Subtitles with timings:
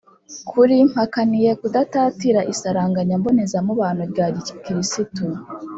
[0.49, 5.25] kuri mpakaniye kudatatira isaranganya mbonezamubano rya gikirisitu